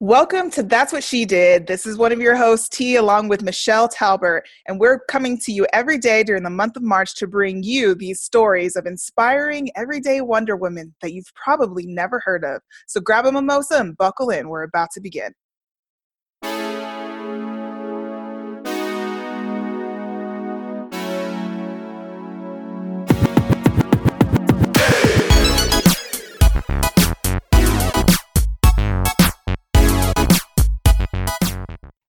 Welcome 0.00 0.52
to 0.52 0.62
That's 0.62 0.92
What 0.92 1.02
She 1.02 1.24
Did. 1.24 1.66
This 1.66 1.84
is 1.84 1.98
one 1.98 2.12
of 2.12 2.20
your 2.20 2.36
hosts, 2.36 2.68
T, 2.68 2.94
along 2.94 3.26
with 3.26 3.42
Michelle 3.42 3.88
Talbert, 3.88 4.42
and 4.68 4.78
we're 4.78 5.00
coming 5.00 5.36
to 5.38 5.50
you 5.50 5.66
every 5.72 5.98
day 5.98 6.22
during 6.22 6.44
the 6.44 6.50
month 6.50 6.76
of 6.76 6.84
March 6.84 7.16
to 7.16 7.26
bring 7.26 7.64
you 7.64 7.96
these 7.96 8.22
stories 8.22 8.76
of 8.76 8.86
inspiring 8.86 9.70
everyday 9.74 10.20
Wonder 10.20 10.54
Women 10.54 10.94
that 11.02 11.14
you've 11.14 11.34
probably 11.34 11.84
never 11.84 12.22
heard 12.24 12.44
of. 12.44 12.62
So 12.86 13.00
grab 13.00 13.26
a 13.26 13.32
mimosa 13.32 13.80
and 13.80 13.96
buckle 13.96 14.30
in. 14.30 14.48
We're 14.48 14.62
about 14.62 14.90
to 14.92 15.00
begin. 15.00 15.32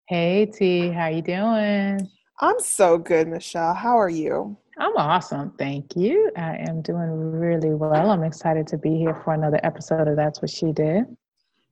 Hey 0.10 0.48
T, 0.48 0.90
how 0.90 1.06
you 1.06 1.22
doing? 1.22 2.10
I'm 2.42 2.60
so 2.60 2.98
good, 2.98 3.28
Michelle. 3.28 3.76
How 3.76 3.96
are 3.96 4.10
you? 4.10 4.58
I'm 4.80 4.98
awesome, 4.98 5.54
thank 5.60 5.96
you. 5.96 6.32
I 6.36 6.58
am 6.68 6.82
doing 6.82 7.12
really 7.12 7.76
well. 7.76 8.10
I'm 8.10 8.24
excited 8.24 8.66
to 8.70 8.78
be 8.80 8.98
here 8.98 9.14
for 9.24 9.36
another 9.36 9.60
episode 9.62 10.08
of 10.08 10.16
That's 10.16 10.42
What 10.42 10.50
She 10.50 10.72
Did. 10.72 11.16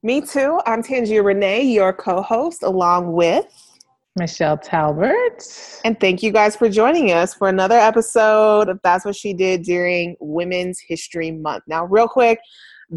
Me 0.04 0.22
too. 0.22 0.62
I'm 0.68 0.84
Tangia 0.84 1.24
Renee, 1.24 1.64
your 1.64 1.92
co-host, 1.94 2.62
along 2.62 3.14
with 3.14 3.48
Michelle 4.16 4.60
Talbert. 4.60 5.44
And 5.84 6.00
thank 6.00 6.22
you 6.22 6.32
guys 6.32 6.56
for 6.56 6.70
joining 6.70 7.14
us 7.14 7.34
for 7.34 7.50
another 7.50 7.80
episode 7.80 8.70
of 8.70 8.80
That's 8.84 9.04
What 9.04 9.16
She 9.16 9.34
Did 9.34 9.64
during 9.64 10.16
Women's 10.20 10.80
History 10.88 11.32
Month. 11.32 11.64
Now, 11.66 11.86
real 11.86 12.08
quick, 12.08 12.38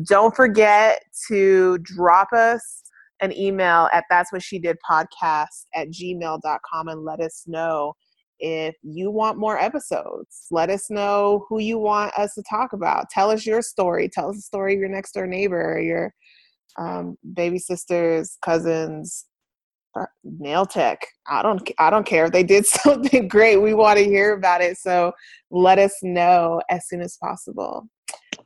don't 0.05 0.37
forget 0.37 1.03
to 1.29 1.79
drop 1.79 2.31
us 2.35 2.83
an 3.21 3.37
email 3.37 3.89
at 3.93 4.05
that's 4.11 4.33
what 4.33 4.43
she 4.43 4.59
did 4.59 4.77
podcast 4.89 5.67
at 5.75 5.89
gmail.com 5.89 6.89
and 6.89 7.05
let 7.05 7.21
us 7.21 7.45
know 7.47 7.95
if 8.39 8.75
you 8.83 9.11
want 9.11 9.39
more 9.39 9.59
episodes. 9.59 10.47
Let 10.51 10.71
us 10.71 10.91
know 10.91 11.45
who 11.49 11.59
you 11.59 11.79
want 11.79 12.13
us 12.15 12.35
to 12.35 12.43
talk 12.49 12.73
about. 12.73 13.11
Tell 13.11 13.31
us 13.31 13.45
your 13.45 13.63
story. 13.63 14.09
Tell 14.09 14.31
us 14.31 14.37
the 14.37 14.43
story 14.43 14.75
of 14.75 14.81
your 14.81 14.89
next 14.89 15.13
door 15.13 15.27
neighbor 15.27 15.81
your 15.81 16.15
um, 16.79 17.17
baby 17.35 17.59
sisters 17.59 18.39
cousins 18.43 19.27
nail 20.25 20.65
tech. 20.65 21.05
I 21.27 21.43
don't 21.43 21.69
i 21.79 21.91
don't 21.91 22.07
care. 22.07 22.27
If 22.27 22.33
they 22.33 22.45
did 22.45 22.67
something 22.67 23.29
great. 23.29 23.57
We 23.59 23.75
want 23.75 23.99
to 23.99 24.05
hear 24.05 24.35
about 24.35 24.63
it. 24.63 24.79
So 24.79 25.13
let 25.51 25.79
us 25.79 25.95
know 26.03 26.61
as 26.71 26.89
soon 26.89 27.03
as 27.03 27.17
possible 27.17 27.89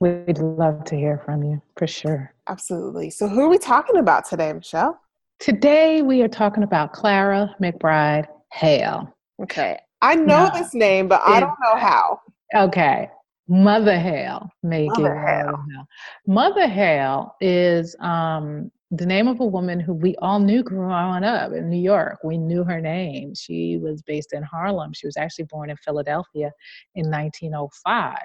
We'd 0.01 0.39
love 0.39 0.85
to 0.87 0.97
hear 0.97 1.23
from 1.25 1.43
you 1.43 1.63
for 1.77 1.87
sure. 1.87 2.33
Absolutely. 2.49 3.11
So, 3.11 3.29
who 3.29 3.41
are 3.41 3.49
we 3.49 3.59
talking 3.59 3.97
about 3.97 4.27
today, 4.27 4.53
Michelle? 4.53 5.01
Today, 5.39 6.03
we 6.03 6.23
are 6.23 6.29
talking 6.29 6.63
about 6.63 6.93
Clara 6.93 7.55
McBride 7.63 8.27
Hale. 8.53 9.15
Okay. 9.43 9.79
I 10.03 10.15
know 10.15 10.51
this 10.53 10.75
name, 10.75 11.09
but 11.09 11.23
I 11.25 11.41
don't 11.41 11.59
know 11.63 11.77
how. 11.77 12.21
Okay. 12.55 13.09
Mother 13.49 13.99
Hale. 13.99 14.49
Make 14.63 14.91
Mother 14.91 15.19
Hale. 15.19 15.87
Mother 16.27 16.69
Hale 16.69 17.35
is 17.41 17.97
um, 18.01 18.71
the 18.91 19.07
name 19.07 19.29
of 19.29 19.41
a 19.41 19.47
woman 19.47 19.81
who 19.81 19.93
we 19.93 20.15
all 20.17 20.39
knew 20.39 20.63
growing 20.63 21.25
up 21.25 21.53
in 21.53 21.69
New 21.69 21.81
York. 21.81 22.19
We 22.23 22.39
knew 22.39 22.65
her 22.65 22.81
name. 22.81 23.35
She 23.35 23.79
was 23.79 24.03
based 24.03 24.33
in 24.33 24.43
Harlem. 24.43 24.93
She 24.93 25.07
was 25.07 25.17
actually 25.17 25.47
born 25.47 25.71
in 25.71 25.77
Philadelphia 25.77 26.53
in 26.95 27.11
1905. 27.11 28.17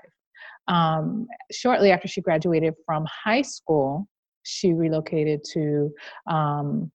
Um, 0.69 1.27
shortly 1.51 1.91
after 1.91 2.07
she 2.07 2.21
graduated 2.21 2.75
from 2.85 3.05
high 3.05 3.41
school, 3.41 4.07
she 4.43 4.73
relocated 4.73 5.43
to 5.53 5.91
um, 6.27 6.91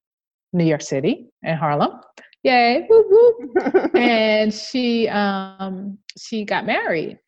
New 0.53 0.65
York 0.65 0.81
City 0.81 1.27
and 1.43 1.59
Harlem. 1.59 2.01
Yay! 2.45 2.87
Whoop, 2.89 3.07
whoop. 3.11 3.97
and 3.97 4.53
she 4.69 5.09
um, 5.09 5.99
she 6.19 6.45
got 6.45 6.67
married. 6.67 7.19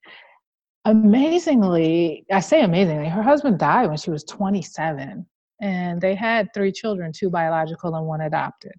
Amazingly, 0.84 2.24
I 2.30 2.40
say 2.40 2.62
amazingly, 2.62 3.08
her 3.08 3.22
husband 3.22 3.58
died 3.58 3.88
when 3.88 3.96
she 3.96 4.10
was 4.10 4.22
27, 4.24 5.26
and 5.60 6.00
they 6.00 6.14
had 6.14 6.48
three 6.54 6.70
children, 6.70 7.12
two 7.12 7.28
biological 7.28 7.96
and 7.96 8.06
one 8.06 8.20
adopted. 8.20 8.72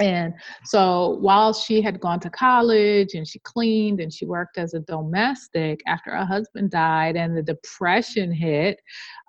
And 0.00 0.34
so 0.64 1.18
while 1.20 1.52
she 1.52 1.80
had 1.80 2.00
gone 2.00 2.20
to 2.20 2.30
college 2.30 3.14
and 3.14 3.26
she 3.26 3.38
cleaned 3.40 4.00
and 4.00 4.12
she 4.12 4.26
worked 4.26 4.58
as 4.58 4.74
a 4.74 4.80
domestic, 4.80 5.80
after 5.86 6.10
her 6.10 6.24
husband 6.24 6.70
died 6.70 7.16
and 7.16 7.36
the 7.36 7.42
depression 7.42 8.32
hit, 8.32 8.80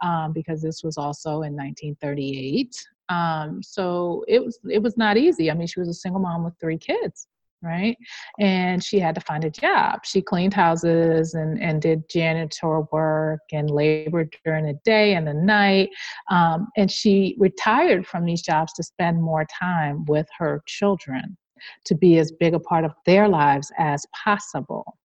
um, 0.01 0.33
because 0.33 0.61
this 0.61 0.83
was 0.83 0.97
also 0.97 1.41
in 1.41 1.53
1938. 1.53 2.73
Um, 3.09 3.61
so 3.61 4.23
it 4.27 4.43
was 4.43 4.59
it 4.69 4.81
was 4.81 4.97
not 4.97 5.17
easy. 5.17 5.51
I 5.51 5.53
mean, 5.53 5.67
she 5.67 5.79
was 5.79 5.89
a 5.89 5.93
single 5.93 6.21
mom 6.21 6.45
with 6.45 6.53
three 6.59 6.77
kids 6.77 7.27
right? 7.61 7.97
And 8.39 8.83
she 8.83 8.99
had 8.99 9.15
to 9.15 9.21
find 9.21 9.43
a 9.43 9.49
job. 9.49 10.01
She 10.03 10.21
cleaned 10.21 10.53
houses 10.53 11.33
and, 11.33 11.61
and 11.61 11.81
did 11.81 12.09
janitor 12.09 12.81
work 12.91 13.41
and 13.51 13.69
labored 13.69 14.35
during 14.43 14.65
the 14.65 14.79
day 14.83 15.15
and 15.15 15.27
the 15.27 15.33
night. 15.33 15.89
Um, 16.29 16.67
and 16.77 16.89
she 16.89 17.35
retired 17.37 18.05
from 18.07 18.25
these 18.25 18.41
jobs 18.41 18.73
to 18.73 18.83
spend 18.83 19.21
more 19.21 19.45
time 19.59 20.05
with 20.05 20.27
her 20.37 20.61
children, 20.65 21.37
to 21.85 21.95
be 21.95 22.17
as 22.17 22.31
big 22.31 22.53
a 22.53 22.59
part 22.59 22.85
of 22.85 22.93
their 23.05 23.27
lives 23.27 23.71
as 23.77 24.05
possible. 24.23 24.97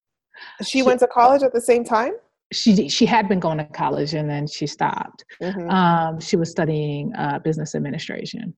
She, 0.60 0.78
she 0.78 0.82
went 0.82 1.00
to 1.00 1.06
college 1.06 1.42
at 1.42 1.52
the 1.52 1.60
same 1.60 1.84
time? 1.84 2.12
She, 2.52 2.88
she 2.88 3.06
had 3.06 3.28
been 3.28 3.40
going 3.40 3.58
to 3.58 3.64
college 3.64 4.14
and 4.14 4.28
then 4.30 4.46
she 4.46 4.66
stopped. 4.66 5.24
Mm-hmm. 5.42 5.70
Um, 5.70 6.20
she 6.20 6.36
was 6.36 6.50
studying 6.50 7.12
uh, 7.16 7.40
business 7.40 7.74
administration. 7.74 8.54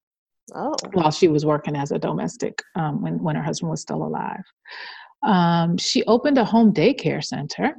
Oh. 0.55 0.75
While 0.93 1.11
she 1.11 1.29
was 1.29 1.45
working 1.45 1.77
as 1.77 1.91
a 1.93 1.99
domestic 1.99 2.63
um, 2.75 3.03
when, 3.03 3.23
when 3.23 3.37
her 3.37 3.43
husband 3.43 3.71
was 3.71 3.81
still 3.81 4.03
alive. 4.03 4.45
Um, 5.23 5.77
she 5.77 6.05
opened 6.05 6.39
a 6.39 6.45
home 6.45 6.73
daycare 6.73 7.25
center 7.25 7.75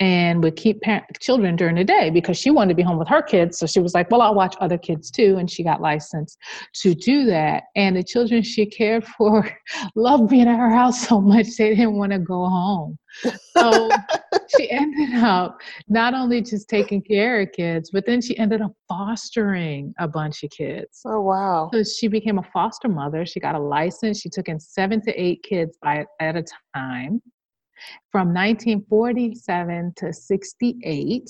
and 0.00 0.42
would 0.42 0.56
keep 0.56 0.80
parent, 0.80 1.04
children 1.20 1.56
during 1.56 1.76
the 1.76 1.84
day 1.84 2.08
because 2.08 2.38
she 2.38 2.50
wanted 2.50 2.70
to 2.70 2.74
be 2.74 2.82
home 2.82 2.98
with 2.98 3.08
her 3.08 3.20
kids. 3.20 3.58
So 3.58 3.66
she 3.66 3.80
was 3.80 3.94
like, 3.94 4.10
well, 4.10 4.22
I'll 4.22 4.34
watch 4.34 4.56
other 4.60 4.78
kids 4.78 5.10
too. 5.10 5.36
And 5.36 5.48
she 5.48 5.62
got 5.62 5.82
licensed 5.82 6.38
to 6.76 6.94
do 6.94 7.26
that. 7.26 7.64
And 7.76 7.96
the 7.96 8.02
children 8.02 8.42
she 8.42 8.64
cared 8.64 9.06
for 9.06 9.48
loved 9.94 10.30
being 10.30 10.48
at 10.48 10.58
her 10.58 10.70
house 10.70 11.06
so 11.06 11.20
much 11.20 11.48
they 11.58 11.70
didn't 11.70 11.96
want 11.96 12.12
to 12.12 12.18
go 12.18 12.46
home. 12.48 12.98
So 13.56 13.88
she 14.56 14.70
ended 14.70 15.14
up 15.22 15.60
not 15.88 16.14
only 16.14 16.42
just 16.42 16.68
taking 16.68 17.02
care 17.02 17.40
of 17.40 17.52
kids, 17.52 17.90
but 17.90 18.06
then 18.06 18.20
she 18.20 18.36
ended 18.38 18.62
up 18.62 18.72
fostering 18.88 19.94
a 19.98 20.08
bunch 20.08 20.42
of 20.42 20.50
kids. 20.50 21.00
Oh, 21.04 21.20
wow. 21.20 21.70
So 21.72 21.82
she 21.82 22.08
became 22.08 22.38
a 22.38 22.44
foster 22.52 22.88
mother. 22.88 23.26
She 23.26 23.40
got 23.40 23.54
a 23.54 23.60
license. 23.60 24.20
She 24.20 24.28
took 24.28 24.48
in 24.48 24.58
seven 24.60 25.00
to 25.02 25.12
eight 25.20 25.42
kids 25.42 25.76
by, 25.82 26.06
at 26.20 26.36
a 26.36 26.44
time 26.74 27.20
from 28.10 28.28
1947 28.28 29.92
to 29.96 30.12
68. 30.12 31.22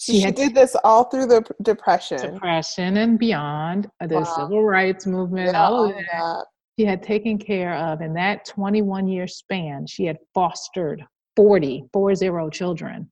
She, 0.00 0.12
she 0.12 0.20
had 0.20 0.36
did 0.36 0.54
this 0.54 0.76
all 0.84 1.04
through 1.04 1.26
the 1.26 1.44
depression, 1.62 2.34
depression 2.34 2.98
and 2.98 3.18
beyond 3.18 3.90
uh, 4.00 4.06
the 4.06 4.20
wow. 4.20 4.24
civil 4.24 4.64
rights 4.64 5.06
movement, 5.06 5.52
yeah, 5.52 5.66
all 5.66 5.86
of 5.86 5.94
that. 5.96 6.44
She 6.78 6.84
had 6.84 7.02
taken 7.02 7.38
care 7.38 7.74
of 7.74 8.00
in 8.02 8.14
that 8.14 8.44
21 8.46 9.08
year 9.08 9.26
span. 9.26 9.86
She 9.86 10.04
had 10.04 10.18
fostered 10.32 11.04
40, 11.34 11.84
40 11.92 12.50
children, 12.52 13.10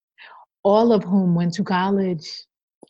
all 0.62 0.92
of 0.92 1.02
whom 1.02 1.34
went 1.34 1.54
to 1.54 1.64
college. 1.64 2.28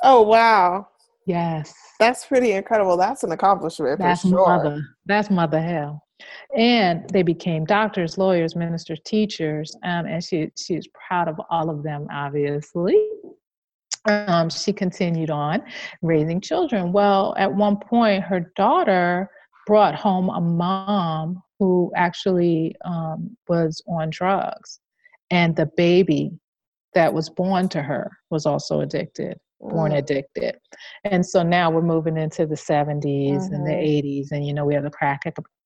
Oh 0.02 0.22
wow! 0.22 0.88
Yes, 1.26 1.74
that's 1.98 2.26
pretty 2.26 2.52
incredible. 2.52 2.96
That's 2.96 3.24
an 3.24 3.32
accomplishment. 3.32 3.98
That's 3.98 4.20
sure. 4.20 4.46
mother. 4.46 4.82
That's 5.06 5.30
mother 5.30 5.60
Hale 5.60 6.02
and 6.56 7.08
they 7.10 7.22
became 7.22 7.64
doctors, 7.64 8.16
lawyers, 8.16 8.56
ministers, 8.56 9.00
teachers, 9.04 9.76
um, 9.82 10.06
and 10.06 10.22
she 10.22 10.50
she's 10.56 10.88
proud 10.88 11.28
of 11.28 11.40
all 11.50 11.68
of 11.70 11.82
them, 11.82 12.06
obviously. 12.10 12.96
Um, 14.06 14.48
she 14.50 14.72
continued 14.72 15.30
on 15.30 15.62
raising 16.00 16.40
children. 16.40 16.92
Well, 16.92 17.34
at 17.36 17.52
one 17.52 17.76
point, 17.76 18.22
her 18.22 18.52
daughter 18.54 19.28
brought 19.66 19.94
home 19.94 20.30
a 20.30 20.40
mom 20.40 21.42
who 21.58 21.92
actually 21.96 22.74
um, 22.84 23.36
was 23.48 23.82
on 23.86 24.10
drugs, 24.10 24.80
and 25.30 25.54
the 25.56 25.66
baby 25.76 26.32
that 26.94 27.12
was 27.12 27.28
born 27.28 27.68
to 27.68 27.82
her 27.82 28.10
was 28.30 28.46
also 28.46 28.80
addicted 28.80 29.38
born 29.60 29.92
mm. 29.92 29.98
addicted. 29.98 30.58
And 31.04 31.24
so 31.24 31.42
now 31.42 31.70
we're 31.70 31.82
moving 31.82 32.16
into 32.16 32.46
the 32.46 32.54
70s 32.54 33.02
mm-hmm. 33.02 33.54
and 33.54 33.66
the 33.66 33.72
80s, 33.72 34.26
mm-hmm. 34.26 34.34
and 34.34 34.46
you 34.46 34.54
know, 34.54 34.64
we 34.64 34.74
have 34.74 34.84
the 34.84 34.90
crack 34.90 35.24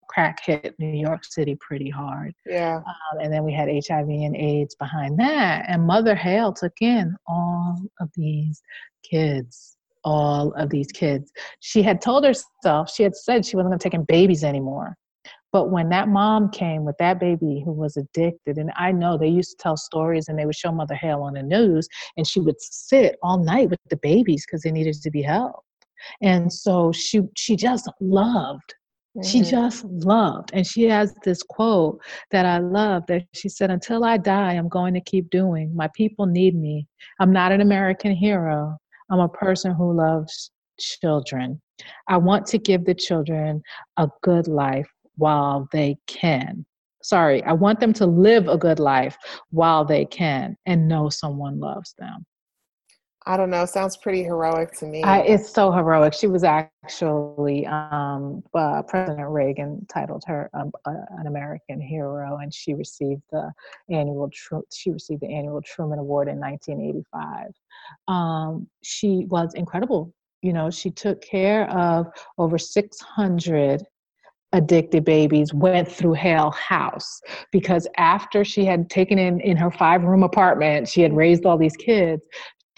crack 0.08 0.44
hit 0.44 0.74
New 0.80 0.88
York 0.88 1.24
City 1.24 1.56
pretty 1.60 1.88
hard. 1.88 2.34
Yeah. 2.44 2.78
Um, 2.78 3.20
and 3.20 3.32
then 3.32 3.44
we 3.44 3.52
had 3.52 3.68
HIV 3.68 4.08
and 4.08 4.34
AIDS 4.34 4.74
behind 4.74 5.16
that. 5.20 5.66
And 5.68 5.86
Mother 5.86 6.16
Hale 6.16 6.52
took 6.52 6.72
in 6.80 7.14
all 7.28 7.78
of 8.00 8.10
these 8.16 8.60
kids, 9.08 9.76
all 10.04 10.52
of 10.54 10.70
these 10.70 10.88
kids. 10.92 11.32
She 11.60 11.82
had 11.82 12.00
told 12.00 12.24
herself, 12.24 12.90
she 12.90 13.02
had 13.02 13.14
said 13.16 13.44
she 13.44 13.56
wasn't 13.56 13.70
going 13.70 13.78
to 13.78 13.82
take 13.82 13.94
in 13.94 14.04
babies 14.04 14.44
anymore. 14.44 14.96
But 15.52 15.70
when 15.70 15.88
that 15.88 16.08
mom 16.08 16.50
came 16.50 16.84
with 16.84 16.96
that 16.98 17.18
baby 17.18 17.60
who 17.64 17.72
was 17.72 17.96
addicted, 17.96 18.56
and 18.56 18.70
I 18.76 18.92
know 18.92 19.18
they 19.18 19.26
used 19.28 19.50
to 19.50 19.56
tell 19.62 19.76
stories 19.76 20.28
and 20.28 20.38
they 20.38 20.46
would 20.46 20.54
show 20.54 20.70
Mother 20.70 20.94
Hale 20.94 21.22
on 21.22 21.34
the 21.34 21.42
news, 21.42 21.88
and 22.16 22.26
she 22.26 22.40
would 22.40 22.60
sit 22.60 23.16
all 23.22 23.38
night 23.42 23.68
with 23.68 23.80
the 23.90 23.96
babies 23.96 24.46
because 24.46 24.62
they 24.62 24.70
needed 24.70 24.94
to 25.02 25.10
be 25.10 25.22
held. 25.22 25.60
And 26.22 26.52
so 26.52 26.92
she 26.92 27.22
she 27.36 27.56
just 27.56 27.90
loved 28.00 28.74
she 29.24 29.40
Mhm. 29.40 29.50
just 29.50 29.84
loved. 29.84 30.50
And 30.52 30.66
she 30.66 30.84
has 30.84 31.14
this 31.24 31.42
quote 31.42 32.00
that 32.30 32.46
I 32.46 32.58
love 32.58 33.04
that 33.08 33.26
she 33.34 33.48
said, 33.48 33.70
Until 33.70 34.04
I 34.04 34.16
die, 34.16 34.52
I'm 34.54 34.68
going 34.68 34.94
to 34.94 35.00
keep 35.00 35.30
doing. 35.30 35.74
My 35.74 35.88
people 35.94 36.26
need 36.26 36.54
me. 36.54 36.86
I'm 37.18 37.32
not 37.32 37.52
an 37.52 37.60
American 37.60 38.12
hero. 38.12 38.78
I'm 39.10 39.20
a 39.20 39.28
person 39.28 39.74
who 39.74 39.92
loves 39.92 40.50
children. 40.78 41.60
I 42.08 42.16
want 42.16 42.46
to 42.46 42.58
give 42.58 42.84
the 42.84 42.94
children 42.94 43.62
a 43.96 44.08
good 44.22 44.48
life 44.48 44.88
while 45.16 45.68
they 45.72 45.96
can. 46.06 46.64
Sorry, 47.02 47.42
I 47.44 47.52
want 47.52 47.80
them 47.80 47.92
to 47.94 48.06
live 48.06 48.48
a 48.48 48.58
good 48.58 48.78
life 48.78 49.16
while 49.50 49.84
they 49.84 50.04
can 50.04 50.56
and 50.66 50.86
know 50.86 51.08
someone 51.08 51.58
loves 51.58 51.94
them. 51.98 52.26
I 53.30 53.36
don't 53.36 53.48
know. 53.48 53.64
Sounds 53.64 53.96
pretty 53.96 54.24
heroic 54.24 54.72
to 54.78 54.86
me. 54.86 55.04
I, 55.04 55.20
it's 55.20 55.48
so 55.54 55.70
heroic. 55.70 56.14
She 56.14 56.26
was 56.26 56.42
actually 56.42 57.64
um, 57.64 58.42
uh, 58.52 58.82
President 58.82 59.28
Reagan 59.28 59.86
titled 59.86 60.24
her 60.26 60.50
um, 60.52 60.72
uh, 60.84 60.94
an 61.10 61.28
American 61.28 61.80
hero, 61.80 62.38
and 62.38 62.52
she 62.52 62.74
received 62.74 63.22
the 63.30 63.52
annual 63.88 64.28
she 64.72 64.90
received 64.90 65.20
the 65.20 65.32
annual 65.32 65.62
Truman 65.62 66.00
Award 66.00 66.26
in 66.26 66.40
1985. 66.40 67.52
Um, 68.08 68.66
she 68.82 69.26
was 69.28 69.54
incredible. 69.54 70.12
You 70.42 70.52
know, 70.52 70.68
she 70.68 70.90
took 70.90 71.22
care 71.22 71.70
of 71.70 72.08
over 72.36 72.58
600 72.58 73.86
addicted 74.52 75.04
babies 75.04 75.54
went 75.54 75.86
through 75.86 76.14
Hale 76.14 76.50
House 76.50 77.20
because 77.52 77.86
after 77.96 78.44
she 78.44 78.64
had 78.64 78.90
taken 78.90 79.20
in 79.20 79.38
in 79.42 79.56
her 79.56 79.70
five 79.70 80.02
room 80.02 80.24
apartment, 80.24 80.88
she 80.88 81.02
had 81.02 81.14
raised 81.14 81.46
all 81.46 81.56
these 81.56 81.76
kids. 81.76 82.26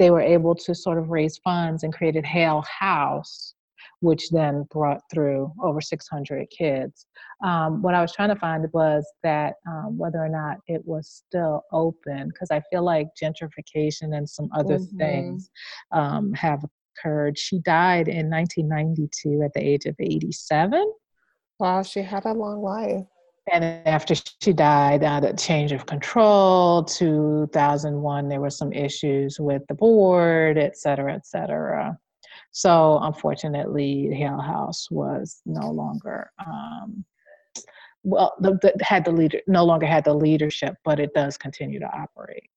They 0.02 0.10
were 0.10 0.20
able 0.20 0.56
to 0.56 0.75
sort 0.75 0.99
of 0.99 1.10
raise 1.10 1.38
funds 1.38 1.84
and 1.84 1.93
created 1.93 2.25
Hale 2.25 2.62
House, 2.62 3.54
which 4.00 4.31
then 4.31 4.66
brought 4.69 5.00
through 5.12 5.52
over 5.62 5.81
600 5.81 6.50
kids. 6.50 7.06
Um, 7.44 7.82
what 7.82 7.94
I 7.94 8.02
was 8.02 8.12
trying 8.12 8.31
to 8.31 8.34
find 8.34 8.66
was 8.72 9.06
that 9.22 9.54
um, 9.64 9.96
whether 9.96 10.19
or 10.19 10.28
not 10.28 10.56
it 10.66 10.84
was 10.84 11.08
still 11.08 11.62
open, 11.70 12.26
because 12.31 12.50
I 12.50 12.62
feel 12.69 12.82
like 12.82 13.10
gentrification 13.22 14.16
and 14.16 14.28
some 14.28 14.49
other 14.52 14.78
Mhm. 14.78 14.99
things 14.99 15.50
um, 15.93 16.32
have 16.32 16.64
occurred. 16.99 17.38
She 17.38 17.60
died 17.60 18.08
in 18.08 18.28
1992 18.28 19.43
at 19.44 19.52
the 19.52 19.60
age 19.62 19.87
of 19.87 19.94
87. 20.00 20.93
wow, 21.60 21.81
she 21.84 22.02
had 22.02 22.25
a 22.25 22.32
long 22.32 22.60
life. 22.60 23.06
And 23.50 23.64
after 23.86 24.14
she 24.40 24.52
died, 24.52 25.02
uh, 25.02 25.18
the 25.20 25.32
change 25.32 25.72
of 25.72 25.84
control, 25.86 26.84
2001, 26.84 28.28
there 28.28 28.40
were 28.40 28.50
some 28.50 28.72
issues 28.72 29.40
with 29.40 29.62
the 29.68 29.74
board, 29.74 30.58
et 30.58 30.76
cetera, 30.76 31.14
et 31.14 31.26
cetera. 31.26 31.98
So 32.52 33.00
unfortunately, 33.02 34.14
Hale 34.14 34.40
House 34.40 34.88
was 34.90 35.40
no 35.44 35.70
longer, 35.70 36.30
um, 36.46 37.04
well, 38.04 38.34
the, 38.40 38.52
the, 38.62 38.72
had 38.84 39.04
the 39.04 39.10
leader, 39.12 39.40
no 39.48 39.64
longer 39.64 39.86
had 39.86 40.04
the 40.04 40.14
leadership, 40.14 40.76
but 40.84 41.00
it 41.00 41.12
does 41.14 41.36
continue 41.36 41.80
to 41.80 41.86
operate. 41.86 42.48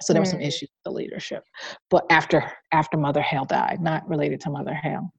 So 0.00 0.12
there 0.12 0.22
were 0.22 0.26
some 0.26 0.40
Mm. 0.40 0.46
issues 0.46 0.70
with 0.70 0.84
the 0.84 0.90
leadership, 0.90 1.44
but 1.90 2.04
after 2.10 2.50
after 2.72 2.96
Mother 2.96 3.22
Hale 3.22 3.44
died, 3.44 3.80
not 3.80 4.06
related 4.08 4.40
to 4.42 4.50
Mother 4.50 4.74
Hale. 4.74 5.12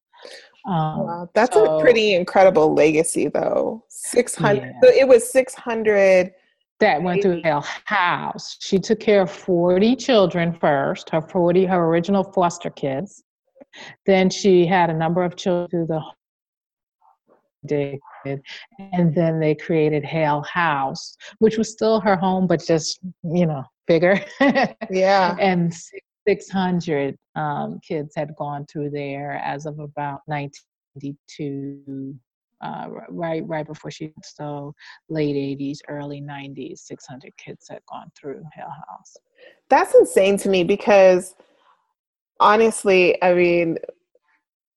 Um, 0.68 1.00
Wow, 1.06 1.30
that's 1.36 1.56
so- 1.56 1.78
a 1.78 1.82
pretty 1.82 2.16
incredible 2.16 2.74
legacy, 2.74 3.28
though. 3.28 3.84
Six 3.90 4.36
hundred. 4.36 4.74
Yeah. 4.82 4.90
So 4.90 4.90
it 4.96 5.08
was 5.08 5.30
six 5.32 5.54
hundred. 5.54 6.32
that 6.80 7.02
went 7.02 7.22
through. 7.22 7.42
Hale 7.44 7.64
House. 7.86 8.58
She 8.60 8.80
took 8.80 9.00
care 9.00 9.22
of 9.22 9.32
40 9.32 9.96
children 9.96 10.52
first, 10.60 11.10
her 11.12 11.22
40, 11.22 11.66
her 11.66 11.86
original 11.86 12.24
foster 12.24 12.70
kids. 12.70 13.24
Then 14.06 14.30
she 14.30 14.66
had 14.66 14.90
a 14.90 14.94
number 14.94 15.24
of 15.24 15.36
children 15.38 15.70
through 15.70 15.88
the 15.88 16.02
addicted, 17.64 18.42
and 18.94 19.14
then 19.16 19.40
they 19.40 19.56
created 19.56 20.04
Hale 20.04 20.44
House, 20.44 21.16
which 21.40 21.58
was 21.58 21.72
still 21.72 22.00
her 22.02 22.16
home, 22.16 22.48
but 22.48 22.64
just 22.66 23.00
you 23.24 23.46
know 23.46 23.64
bigger. 23.88 24.20
Yeah. 24.90 25.36
and 25.40 25.74
six- 25.74 26.05
600 26.28 27.18
um, 27.36 27.80
kids 27.88 28.14
had 28.16 28.36
gone 28.36 28.66
through 28.66 28.90
there 28.90 29.34
as 29.44 29.66
of 29.66 29.80
about 29.80 30.22
1992 30.26 32.16
uh, 32.62 32.88
right 33.10 33.46
right 33.48 33.68
before 33.68 33.92
she 33.92 34.14
so 34.24 34.74
late 35.10 35.36
80s 35.36 35.80
early 35.90 36.22
90s 36.22 36.80
600 36.80 37.36
kids 37.38 37.68
had 37.70 37.82
gone 37.92 38.10
through 38.18 38.42
hale 38.54 38.74
house 38.90 39.18
That's 39.70 39.94
insane 39.94 40.38
to 40.38 40.50
me 40.50 40.64
because 40.64 41.36
honestly, 42.40 43.22
I 43.22 43.34
mean, 43.34 43.78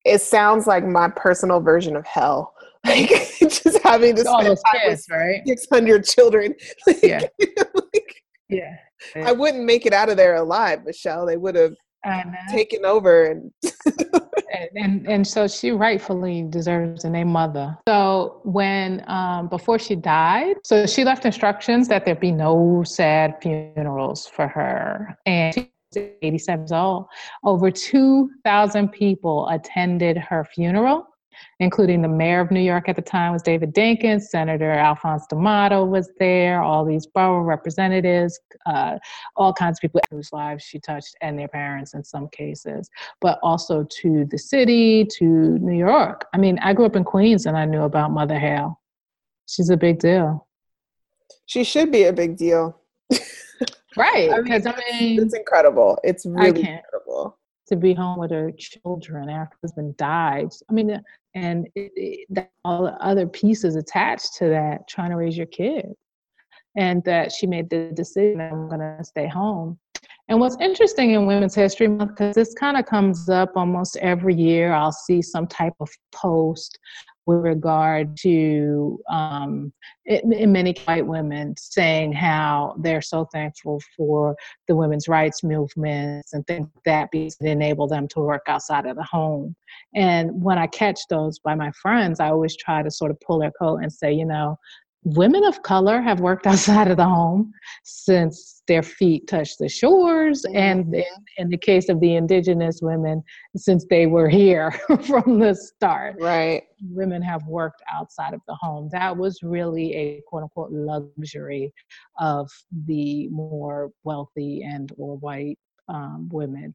it 0.04 0.20
sounds 0.20 0.66
like 0.66 0.84
my 0.84 1.08
personal 1.08 1.60
version 1.60 1.96
of 1.96 2.06
hell. 2.06 2.54
Like 2.86 3.08
just 3.40 3.80
having 3.82 4.14
to 4.14 4.26
all 4.26 4.38
spend 4.38 4.50
those 4.50 4.62
time 4.62 4.80
kids 4.86 5.06
with 5.10 5.18
right 5.18 5.42
600 5.44 6.04
children. 6.04 6.54
Like, 6.86 7.02
Yeah. 7.02 7.20
like, 7.74 8.22
yeah 8.48 8.76
I 9.16 9.32
wouldn't 9.32 9.64
make 9.64 9.86
it 9.86 9.92
out 9.92 10.08
of 10.08 10.16
there 10.16 10.36
alive, 10.36 10.84
Michelle. 10.84 11.26
They 11.26 11.36
would 11.36 11.54
have 11.54 11.74
taken 12.50 12.84
over 12.84 13.24
and 13.24 13.52
and, 14.52 14.70
and 14.76 15.08
and 15.08 15.26
so 15.26 15.46
she 15.48 15.72
rightfully 15.72 16.46
deserves 16.48 17.02
the 17.02 17.10
name 17.10 17.28
mother. 17.28 17.76
So 17.88 18.40
when 18.44 19.04
um, 19.08 19.48
before 19.48 19.78
she 19.78 19.96
died, 19.96 20.56
so 20.64 20.86
she 20.86 21.04
left 21.04 21.24
instructions 21.24 21.88
that 21.88 22.04
there 22.04 22.14
be 22.14 22.32
no 22.32 22.82
sad 22.84 23.36
funerals 23.42 24.26
for 24.26 24.48
her, 24.48 25.16
and 25.26 25.54
she 25.54 25.70
87 25.94 26.60
years 26.60 26.72
old. 26.72 27.06
Over 27.44 27.70
2,000 27.70 28.88
people 28.88 29.48
attended 29.48 30.18
her 30.18 30.44
funeral. 30.44 31.07
Including 31.60 32.02
the 32.02 32.08
mayor 32.08 32.40
of 32.40 32.50
New 32.50 32.60
York 32.60 32.88
at 32.88 32.96
the 32.96 33.02
time 33.02 33.32
was 33.32 33.42
David 33.42 33.74
Dinkins, 33.74 34.22
Senator 34.22 34.70
Alphonse 34.70 35.26
D'Amato 35.28 35.84
was 35.84 36.10
there, 36.18 36.62
all 36.62 36.84
these 36.84 37.06
borough 37.06 37.42
representatives, 37.42 38.38
uh, 38.66 38.98
all 39.36 39.52
kinds 39.52 39.78
of 39.78 39.82
people 39.82 40.00
whose 40.10 40.32
lives 40.32 40.62
she 40.64 40.78
touched, 40.78 41.16
and 41.20 41.38
their 41.38 41.48
parents 41.48 41.94
in 41.94 42.04
some 42.04 42.28
cases 42.28 42.88
but 43.20 43.38
also 43.42 43.84
to 43.90 44.24
the 44.30 44.38
city, 44.38 45.04
to 45.04 45.24
New 45.58 45.76
York. 45.76 46.26
I 46.34 46.38
mean, 46.38 46.58
I 46.60 46.72
grew 46.72 46.84
up 46.86 46.96
in 46.96 47.04
Queens 47.04 47.46
and 47.46 47.56
I 47.56 47.64
knew 47.64 47.82
about 47.82 48.10
Mother 48.12 48.38
Hale. 48.38 48.80
She's 49.46 49.70
a 49.70 49.76
big 49.76 49.98
deal. 49.98 50.46
she 51.46 51.64
should 51.64 51.90
be 51.90 52.04
a 52.04 52.12
big 52.12 52.36
deal. 52.36 52.80
Right. 53.96 54.30
I 54.30 54.40
mean, 54.42 54.52
I 54.66 54.76
mean, 54.92 55.20
It's 55.22 55.34
incredible. 55.34 55.98
It's 56.04 56.24
really 56.24 56.60
incredible. 56.60 57.36
to 57.66 57.74
be 57.76 57.94
home 57.94 58.20
with 58.20 58.30
her 58.30 58.52
children 58.52 59.28
after 59.28 59.54
her 59.54 59.58
husband 59.64 59.96
died. 59.96 60.50
I 60.70 60.72
mean, 60.72 61.02
and 61.44 61.68
it, 61.74 61.92
it, 61.96 62.50
all 62.64 62.84
the 62.84 62.92
other 63.04 63.26
pieces 63.26 63.76
attached 63.76 64.34
to 64.38 64.48
that, 64.48 64.88
trying 64.88 65.10
to 65.10 65.16
raise 65.16 65.36
your 65.36 65.46
kid. 65.46 65.86
And 66.76 67.02
that 67.04 67.32
she 67.32 67.46
made 67.46 67.70
the 67.70 67.90
decision, 67.94 68.40
I'm 68.40 68.68
going 68.68 68.80
to 68.80 69.04
stay 69.04 69.26
home. 69.26 69.78
And 70.28 70.38
what's 70.38 70.56
interesting 70.60 71.12
in 71.12 71.26
Women's 71.26 71.54
History 71.54 71.88
Month, 71.88 72.10
because 72.10 72.34
this 72.34 72.54
kind 72.54 72.76
of 72.76 72.84
comes 72.86 73.28
up 73.28 73.52
almost 73.56 73.96
every 73.96 74.34
year, 74.34 74.72
I'll 74.72 74.92
see 74.92 75.22
some 75.22 75.46
type 75.46 75.72
of 75.80 75.88
post 76.12 76.78
with 77.28 77.44
regard 77.44 78.16
to 78.16 78.98
um, 79.10 79.70
in, 80.06 80.50
many 80.50 80.74
white 80.86 81.06
women 81.06 81.54
saying 81.58 82.10
how 82.10 82.74
they're 82.78 83.02
so 83.02 83.26
thankful 83.26 83.82
for 83.94 84.34
the 84.66 84.74
women's 84.74 85.08
rights 85.08 85.44
movements 85.44 86.32
and 86.32 86.46
things 86.46 86.66
like 86.74 86.84
that 86.84 87.10
because 87.12 87.36
it 87.42 87.46
enabled 87.46 87.90
them 87.90 88.08
to 88.08 88.20
work 88.20 88.44
outside 88.48 88.86
of 88.86 88.96
the 88.96 89.02
home. 89.02 89.54
And 89.94 90.42
when 90.42 90.56
I 90.56 90.68
catch 90.68 91.00
those 91.10 91.38
by 91.38 91.54
my 91.54 91.70
friends, 91.72 92.18
I 92.18 92.30
always 92.30 92.56
try 92.56 92.82
to 92.82 92.90
sort 92.90 93.10
of 93.10 93.20
pull 93.20 93.40
their 93.40 93.52
coat 93.60 93.80
and 93.82 93.92
say, 93.92 94.10
you 94.10 94.24
know, 94.24 94.56
women 95.04 95.44
of 95.44 95.62
color 95.62 96.00
have 96.00 96.20
worked 96.20 96.46
outside 96.52 96.88
of 96.90 96.96
the 96.96 97.04
home 97.04 97.52
since 97.84 98.62
their 98.68 98.82
feet 98.82 99.26
touched 99.26 99.58
the 99.58 99.68
shores 99.68 100.44
and 100.54 100.94
in, 100.94 101.04
in 101.38 101.48
the 101.48 101.56
case 101.56 101.88
of 101.88 102.00
the 102.00 102.14
indigenous 102.16 102.80
women 102.82 103.22
since 103.56 103.86
they 103.88 104.06
were 104.06 104.28
here 104.28 104.70
from 105.06 105.38
the 105.38 105.54
start 105.54 106.16
Right. 106.20 106.64
women 106.90 107.22
have 107.22 107.46
worked 107.46 107.82
outside 107.92 108.34
of 108.34 108.40
the 108.46 108.54
home 108.60 108.88
that 108.92 109.16
was 109.16 109.38
really 109.42 109.94
a 109.94 110.22
quote 110.28 110.42
unquote 110.42 110.72
luxury 110.72 111.72
of 112.18 112.50
the 112.86 113.28
more 113.28 113.90
wealthy 114.04 114.62
and 114.64 114.92
or 114.98 115.16
white 115.18 115.58
um, 115.88 116.28
women 116.30 116.74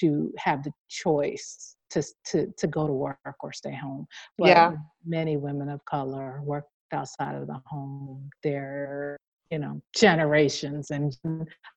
to 0.00 0.32
have 0.38 0.62
the 0.62 0.72
choice 0.88 1.76
to, 1.90 2.02
to 2.26 2.46
to 2.56 2.66
go 2.66 2.86
to 2.86 2.92
work 2.92 3.18
or 3.40 3.52
stay 3.52 3.74
home 3.74 4.06
but 4.38 4.48
Yeah. 4.48 4.72
many 5.04 5.36
women 5.36 5.68
of 5.68 5.84
color 5.84 6.40
work 6.42 6.64
outside 6.94 7.34
of 7.34 7.46
the 7.46 7.60
home 7.66 8.30
their 8.42 9.18
you 9.50 9.58
know 9.58 9.80
generations 9.94 10.90
and 10.90 11.14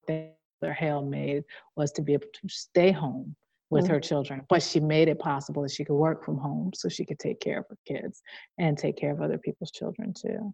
their 0.07 0.73
Hale 0.73 1.03
made 1.03 1.43
was 1.75 1.91
to 1.93 2.01
be 2.01 2.13
able 2.13 2.27
to 2.33 2.49
stay 2.49 2.91
home 2.91 3.35
with 3.69 3.85
her 3.87 3.99
children 3.99 4.41
but 4.49 4.63
she 4.63 4.79
made 4.79 5.09
it 5.09 5.19
possible 5.19 5.61
that 5.63 5.71
she 5.71 5.83
could 5.83 5.95
work 5.95 6.23
from 6.23 6.37
home 6.37 6.71
so 6.73 6.87
she 6.89 7.05
could 7.05 7.19
take 7.19 7.39
care 7.41 7.59
of 7.59 7.65
her 7.69 7.77
kids 7.85 8.21
and 8.57 8.77
take 8.77 8.95
care 8.97 9.11
of 9.11 9.21
other 9.21 9.37
people's 9.37 9.71
children 9.71 10.13
too 10.13 10.53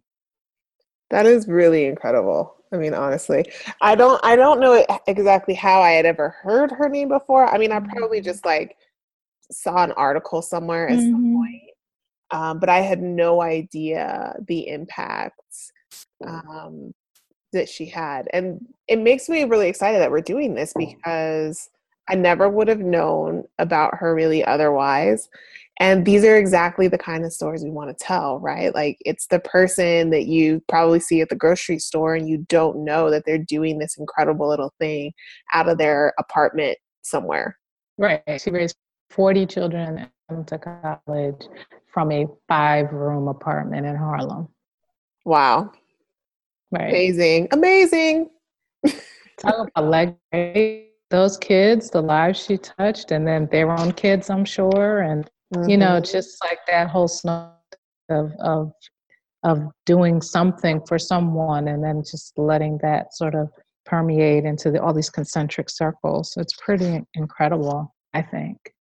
That 1.10 1.26
is 1.26 1.46
really 1.46 1.84
incredible. 1.86 2.56
I 2.72 2.76
mean, 2.76 2.94
honestly, 2.94 3.44
I 3.80 3.94
don't 3.94 4.20
I 4.24 4.34
don't 4.36 4.58
know 4.58 4.84
exactly 5.06 5.54
how 5.54 5.80
I 5.80 5.92
had 5.92 6.06
ever 6.06 6.30
heard 6.42 6.72
her 6.72 6.88
name 6.88 7.08
before. 7.08 7.46
I 7.46 7.58
mean, 7.58 7.70
I 7.72 7.78
probably 7.80 8.20
Mhm. 8.20 8.24
just 8.24 8.44
like 8.44 8.76
saw 9.52 9.84
an 9.84 9.92
article 9.92 10.42
somewhere 10.42 10.88
at 10.88 10.98
mm-hmm. 10.98 11.12
some 11.12 11.34
point, 11.36 11.62
um, 12.34 12.58
but 12.58 12.68
I 12.68 12.80
had 12.80 13.00
no 13.00 13.40
idea 13.40 14.34
the 14.48 14.66
impact 14.66 15.40
um, 16.26 16.92
that 17.52 17.68
she 17.68 17.86
had. 17.86 18.28
And 18.32 18.60
it 18.88 18.98
makes 18.98 19.28
me 19.28 19.44
really 19.44 19.68
excited 19.68 20.00
that 20.00 20.10
we're 20.10 20.20
doing 20.20 20.54
this 20.54 20.72
because 20.76 21.70
I 22.08 22.16
never 22.16 22.48
would 22.48 22.66
have 22.66 22.80
known 22.80 23.44
about 23.60 23.94
her 23.94 24.12
really 24.16 24.44
otherwise. 24.44 25.28
And 25.78 26.04
these 26.04 26.24
are 26.24 26.36
exactly 26.36 26.88
the 26.88 26.98
kind 26.98 27.24
of 27.24 27.32
stories 27.32 27.62
we 27.62 27.70
want 27.70 27.96
to 27.96 28.04
tell, 28.04 28.40
right? 28.40 28.74
Like 28.74 28.98
it's 29.04 29.28
the 29.28 29.38
person 29.38 30.10
that 30.10 30.26
you 30.26 30.60
probably 30.68 30.98
see 30.98 31.20
at 31.20 31.28
the 31.28 31.36
grocery 31.36 31.78
store 31.78 32.16
and 32.16 32.28
you 32.28 32.38
don't 32.48 32.84
know 32.84 33.12
that 33.12 33.22
they're 33.26 33.38
doing 33.38 33.78
this 33.78 33.96
incredible 33.96 34.48
little 34.48 34.74
thing 34.80 35.12
out 35.52 35.68
of 35.68 35.78
their 35.78 36.14
apartment 36.18 36.78
somewhere. 37.02 37.56
Right. 37.96 38.22
She 38.38 38.50
raised 38.50 38.74
40 39.10 39.46
children 39.46 39.98
and 39.98 40.10
went 40.28 40.48
to 40.48 40.58
college 40.58 41.46
from 41.94 42.10
a 42.10 42.26
five 42.48 42.92
room 42.92 43.28
apartment 43.28 43.86
in 43.86 43.94
Harlem. 43.94 44.48
Wow. 45.24 45.70
Right. 46.72 46.88
Amazing. 46.88 47.48
Amazing. 47.52 48.30
Talk 49.38 49.68
about 49.74 50.18
legacy. 50.32 50.88
Those 51.10 51.38
kids, 51.38 51.90
the 51.90 52.02
lives 52.02 52.44
she 52.44 52.58
touched, 52.58 53.12
and 53.12 53.26
then 53.26 53.48
their 53.52 53.70
own 53.70 53.92
kids, 53.92 54.28
I'm 54.28 54.44
sure. 54.44 55.02
And, 55.02 55.30
mm-hmm. 55.54 55.70
you 55.70 55.76
know, 55.76 56.00
mm-hmm. 56.00 56.12
just 56.12 56.42
like 56.42 56.58
that 56.66 56.88
whole 56.88 57.06
snow 57.06 57.52
of, 58.08 58.32
of, 58.40 58.72
of 59.44 59.60
doing 59.86 60.20
something 60.20 60.84
for 60.88 60.98
someone 60.98 61.68
and 61.68 61.84
then 61.84 62.02
just 62.02 62.36
letting 62.36 62.78
that 62.82 63.14
sort 63.14 63.36
of 63.36 63.48
permeate 63.86 64.44
into 64.44 64.72
the, 64.72 64.82
all 64.82 64.92
these 64.92 65.10
concentric 65.10 65.70
circles. 65.70 66.34
It's 66.36 66.54
pretty 66.54 67.02
incredible, 67.14 67.94
I 68.12 68.22
think. 68.22 68.74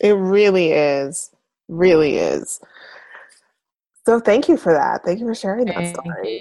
It 0.00 0.12
really 0.12 0.72
is. 0.72 1.30
Really 1.68 2.16
is. 2.16 2.60
So 4.06 4.18
thank 4.20 4.48
you 4.48 4.56
for 4.56 4.72
that. 4.72 5.04
Thank 5.04 5.20
you 5.20 5.26
for 5.26 5.34
sharing 5.34 5.66
that 5.66 5.94
story. 5.94 6.40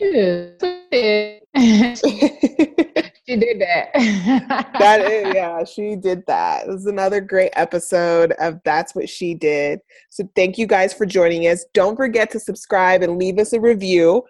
She 3.27 3.36
did 3.36 3.60
that. 3.60 3.91
that 4.79 5.01
is, 5.01 5.34
yeah, 5.36 5.62
she 5.65 5.98
did 5.98 6.25
that. 6.27 6.65
It 6.65 6.69
was 6.69 6.86
another 6.86 7.19
great 7.19 7.51
episode 7.57 8.31
of 8.39 8.62
That's 8.63 8.96
What 8.96 9.10
She 9.10 9.34
Did. 9.34 9.81
So 10.10 10.29
thank 10.34 10.57
you 10.57 10.65
guys 10.65 10.93
for 10.93 11.05
joining 11.05 11.43
us. 11.43 11.65
Don't 11.74 11.98
forget 11.98 12.31
to 12.31 12.39
subscribe 12.39 13.01
and 13.01 13.19
leave 13.19 13.38
us 13.38 13.51
a 13.51 13.60
review 13.60 14.24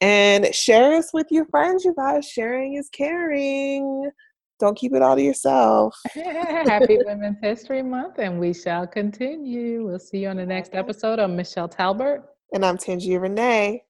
and 0.00 0.54
share 0.54 0.94
us 0.94 1.12
with 1.12 1.26
your 1.30 1.44
friends, 1.46 1.84
you 1.84 1.94
guys. 1.94 2.26
Sharing 2.26 2.76
is 2.76 2.88
caring. 2.88 4.10
Don't 4.58 4.76
keep 4.76 4.92
it 4.92 5.02
all 5.02 5.14
to 5.14 5.22
yourself. 5.22 5.96
Happy 6.14 6.98
Women's 7.04 7.38
History 7.40 7.82
Month, 7.82 8.18
and 8.18 8.40
we 8.40 8.52
shall 8.52 8.88
continue. 8.88 9.86
We'll 9.86 10.00
see 10.00 10.18
you 10.18 10.28
on 10.28 10.36
the 10.36 10.46
next 10.46 10.74
episode. 10.74 11.20
I'm 11.20 11.36
Michelle 11.36 11.68
Talbert. 11.68 12.24
And 12.52 12.64
I'm 12.64 12.76
Tangia 12.76 13.20
Renee. 13.20 13.84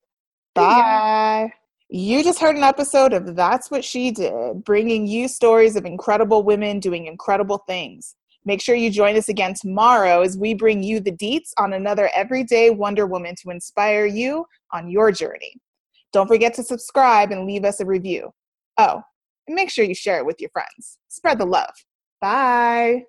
Bye. 0.54 1.50
You 1.88 2.22
just 2.22 2.38
heard 2.38 2.56
an 2.56 2.64
episode 2.64 3.14
of 3.14 3.34
That's 3.34 3.70
What 3.70 3.82
She 3.82 4.10
Did, 4.10 4.62
bringing 4.62 5.06
you 5.06 5.26
stories 5.26 5.74
of 5.74 5.86
incredible 5.86 6.42
women 6.42 6.80
doing 6.80 7.06
incredible 7.06 7.64
things. 7.66 8.14
Make 8.44 8.60
sure 8.60 8.74
you 8.74 8.90
join 8.90 9.16
us 9.16 9.30
again 9.30 9.54
tomorrow 9.54 10.20
as 10.20 10.36
we 10.36 10.52
bring 10.52 10.82
you 10.82 11.00
the 11.00 11.12
deets 11.12 11.52
on 11.56 11.72
another 11.72 12.10
everyday 12.14 12.68
Wonder 12.68 13.06
Woman 13.06 13.34
to 13.42 13.50
inspire 13.50 14.04
you 14.04 14.44
on 14.72 14.90
your 14.90 15.12
journey. 15.12 15.54
Don't 16.12 16.28
forget 16.28 16.52
to 16.54 16.62
subscribe 16.62 17.30
and 17.30 17.46
leave 17.46 17.64
us 17.64 17.80
a 17.80 17.86
review. 17.86 18.34
Oh, 18.76 19.02
and 19.48 19.54
make 19.54 19.70
sure 19.70 19.84
you 19.84 19.94
share 19.94 20.18
it 20.18 20.26
with 20.26 20.40
your 20.40 20.50
friends. 20.50 20.98
Spread 21.08 21.38
the 21.38 21.46
love. 21.46 21.74
Bye. 22.20 23.04